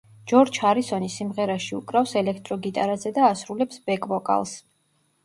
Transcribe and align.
ჯორჯ 0.29 0.55
ჰარისონი 0.61 1.09
სიმღერაში 1.15 1.75
უკრავს 1.79 2.13
ელექტრო 2.21 2.57
გიტარაზე 2.63 3.13
და 3.19 3.29
ასრულებს 3.35 3.83
ბეკ-ვოკალს. 3.91 4.57